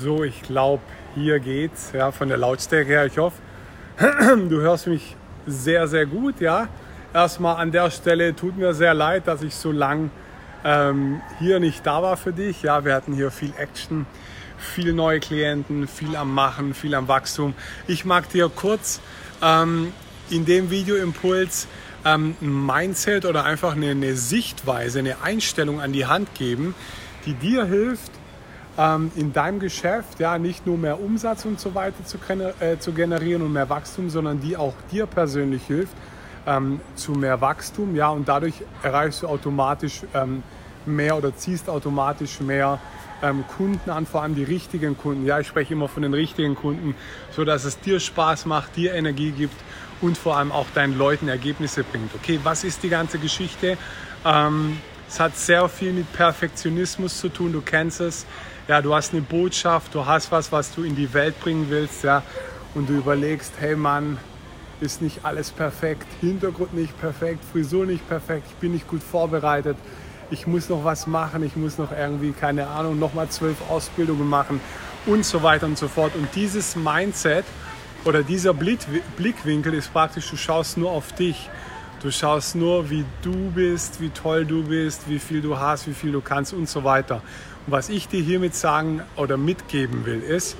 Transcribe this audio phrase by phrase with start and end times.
[0.00, 0.82] So, ich glaube,
[1.14, 3.06] hier geht's, ja, von der Lautstärke her.
[3.06, 3.36] Ich hoffe,
[3.98, 6.68] du hörst mich sehr, sehr gut, ja.
[7.12, 10.10] Erstmal an der Stelle tut mir sehr leid, dass ich so lang
[10.64, 12.62] ähm, hier nicht da war für dich.
[12.62, 14.06] Ja, wir hatten hier viel Action,
[14.56, 17.52] viel neue Klienten, viel am Machen, viel am Wachstum.
[17.86, 19.00] Ich mag dir kurz
[19.42, 19.92] ähm,
[20.30, 21.68] in dem Videoimpuls
[22.06, 26.74] ähm, ein Mindset oder einfach eine, eine Sichtweise, eine Einstellung an die Hand geben,
[27.26, 28.10] die dir hilft,
[28.78, 32.18] ähm, in deinem Geschäft ja nicht nur mehr Umsatz und so weiter zu,
[32.60, 35.94] äh, zu generieren und mehr Wachstum, sondern die auch dir persönlich hilft
[36.46, 37.94] ähm, zu mehr Wachstum.
[37.94, 40.42] Ja, und dadurch erreichst du automatisch ähm,
[40.86, 42.80] mehr oder ziehst automatisch mehr
[43.22, 45.26] ähm, Kunden an, vor allem die richtigen Kunden.
[45.26, 46.94] Ja, ich spreche immer von den richtigen Kunden,
[47.30, 49.54] so dass es dir Spaß macht, dir Energie gibt
[50.00, 52.12] und vor allem auch deinen Leuten Ergebnisse bringt.
[52.14, 53.78] Okay, was ist die ganze Geschichte?
[54.24, 54.78] Ähm,
[55.12, 58.24] es hat sehr viel mit Perfektionismus zu tun, du kennst es
[58.66, 62.02] ja, du hast eine Botschaft, du hast was, was du in die Welt bringen willst,
[62.02, 62.22] ja,
[62.74, 64.16] und du überlegst, hey Mann,
[64.80, 69.76] ist nicht alles perfekt, Hintergrund nicht perfekt, Frisur nicht perfekt, ich bin nicht gut vorbereitet,
[70.30, 74.62] ich muss noch was machen, ich muss noch irgendwie, keine Ahnung, nochmal zwölf Ausbildungen machen
[75.04, 76.14] und so weiter und so fort.
[76.14, 77.44] Und dieses Mindset
[78.06, 81.50] oder dieser Blickwinkel ist praktisch, du schaust nur auf dich.
[82.02, 85.94] Du schaust nur, wie du bist, wie toll du bist, wie viel du hast, wie
[85.94, 87.22] viel du kannst und so weiter.
[87.64, 90.56] Und was ich dir hiermit sagen oder mitgeben will, ist,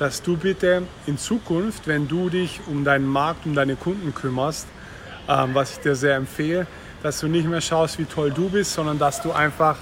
[0.00, 4.66] dass du bitte in Zukunft, wenn du dich um deinen Markt, um deine Kunden kümmerst,
[5.28, 6.66] ähm, was ich dir sehr empfehle,
[7.04, 9.76] dass du nicht mehr schaust, wie toll du bist, sondern dass du einfach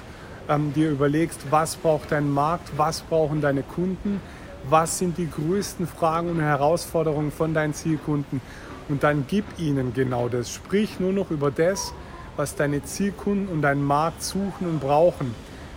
[0.47, 4.21] ähm, dir überlegst, was braucht dein Markt, was brauchen deine Kunden,
[4.69, 8.43] was sind die größten Fragen und Herausforderungen von deinen Zielkunden
[8.89, 10.53] und dann gib ihnen genau das.
[10.53, 11.93] Sprich nur noch über das,
[12.37, 15.35] was deine Zielkunden und dein Markt suchen und brauchen.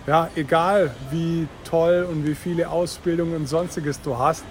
[0.07, 4.43] Ja, egal wie toll und wie viele Ausbildungen und sonstiges du hast,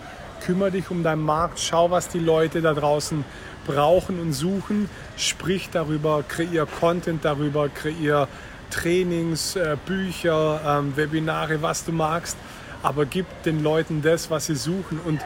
[0.45, 3.25] kümmere dich um deinen Markt, schau, was die Leute da draußen
[3.67, 8.29] brauchen und suchen, sprich darüber, kreier Content darüber, kreier
[8.71, 12.37] Trainings, äh, Bücher, ähm, Webinare, was du magst,
[12.83, 15.01] aber gib den Leuten das, was sie suchen.
[15.05, 15.21] Und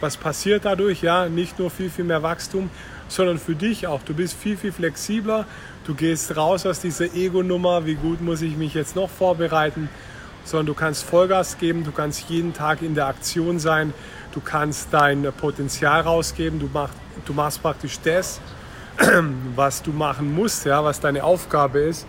[0.00, 1.02] was passiert dadurch?
[1.02, 2.70] Ja, nicht nur viel, viel mehr Wachstum,
[3.08, 4.02] sondern für dich auch.
[4.02, 5.46] Du bist viel, viel flexibler.
[5.84, 9.90] Du gehst raus aus dieser Ego-Nummer, wie gut muss ich mich jetzt noch vorbereiten,
[10.44, 13.92] sondern du kannst Vollgas geben, du kannst jeden Tag in der Aktion sein,
[14.32, 16.88] du kannst dein Potenzial rausgeben, du, mach,
[17.26, 18.40] du machst praktisch das,
[19.54, 22.06] was du machen musst, ja, was deine Aufgabe ist.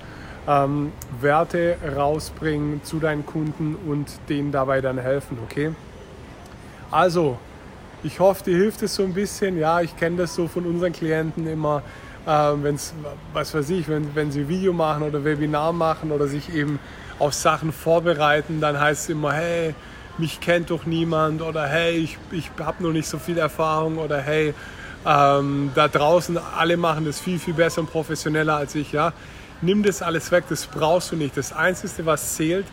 [0.47, 5.74] Ähm, Werte rausbringen zu deinen Kunden und denen dabei dann helfen, okay?
[6.91, 7.40] Also,
[8.05, 9.57] ich hoffe, dir hilft es so ein bisschen.
[9.57, 11.81] Ja, ich kenne das so von unseren Klienten immer,
[12.27, 12.93] äh, wenn es,
[13.33, 16.79] was weiß ich, wenn, wenn sie Video machen oder Webinar machen oder sich eben
[17.17, 19.73] auf Sachen vorbereiten, dann heißt es immer, hey,
[20.17, 24.21] mich kennt doch niemand oder hey, ich, ich habe noch nicht so viel Erfahrung oder
[24.21, 24.53] hey,
[25.05, 28.91] ähm, da draußen alle machen das viel, viel besser und professioneller als ich.
[28.91, 29.13] Ja,
[29.61, 31.35] nimm das alles weg, das brauchst du nicht.
[31.35, 32.65] Das Einzige, was zählt,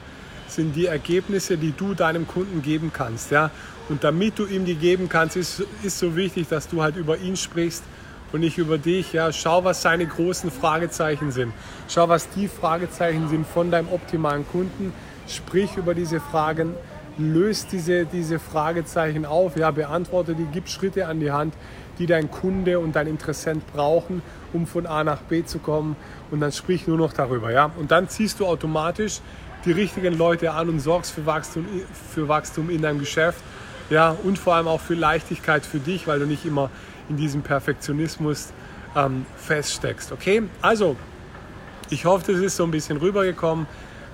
[0.54, 3.30] sind die Ergebnisse, die du deinem Kunden geben kannst.
[3.30, 3.50] Ja?
[3.88, 7.18] Und damit du ihm die geben kannst, ist, ist so wichtig, dass du halt über
[7.18, 7.84] ihn sprichst
[8.32, 9.12] und nicht über dich.
[9.12, 9.32] Ja?
[9.32, 11.52] Schau, was seine großen Fragezeichen sind.
[11.88, 14.92] Schau, was die Fragezeichen sind von deinem optimalen Kunden.
[15.28, 16.74] Sprich über diese Fragen,
[17.18, 19.70] löst diese, diese Fragezeichen auf, ja?
[19.70, 21.54] beantworte die, gib Schritte an die Hand,
[21.98, 25.96] die dein Kunde und dein Interessent brauchen, um von A nach B zu kommen.
[26.30, 27.52] Und dann sprich nur noch darüber.
[27.52, 27.70] Ja?
[27.78, 29.20] Und dann ziehst du automatisch
[29.64, 31.66] die richtigen Leute an und sorgst für Wachstum,
[32.12, 33.40] für Wachstum in deinem Geschäft.
[33.90, 36.70] Ja, und vor allem auch für Leichtigkeit für dich, weil du nicht immer
[37.08, 38.52] in diesem Perfektionismus
[38.96, 40.12] ähm, feststeckst.
[40.12, 40.96] Okay, also
[41.90, 43.66] ich hoffe, das ist so ein bisschen rübergekommen.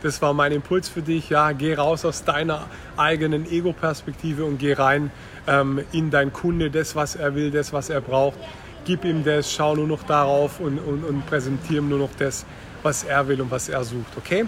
[0.02, 1.28] Das war mein Impuls für dich.
[1.28, 2.66] Ja, geh raus aus deiner
[2.96, 5.10] eigenen Ego-Perspektive und geh rein
[5.46, 8.38] ähm, in dein Kunde, das, was er will, das, was er braucht.
[8.84, 12.46] Gib ihm das, schau nur noch darauf und, und, und präsentiere ihm nur noch das,
[12.82, 14.16] was er will und was er sucht.
[14.16, 14.46] Okay?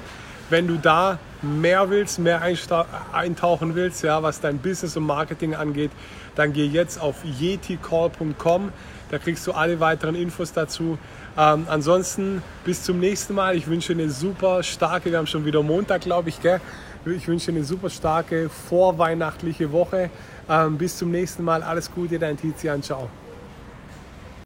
[0.50, 2.42] Wenn du da mehr willst, mehr
[3.12, 5.90] eintauchen willst, ja, was dein Business und Marketing angeht,
[6.34, 8.72] dann geh jetzt auf yeticall.com.
[9.10, 10.98] Da kriegst du alle weiteren Infos dazu.
[11.38, 13.56] Ähm, ansonsten bis zum nächsten Mal.
[13.56, 16.60] Ich wünsche eine super starke, wir haben schon wieder Montag, glaube ich, gell?
[17.06, 20.10] Ich wünsche eine super starke vorweihnachtliche Woche.
[20.48, 21.62] Ähm, bis zum nächsten Mal.
[21.62, 22.82] Alles Gute, dein Tizian.
[22.82, 23.08] Ciao.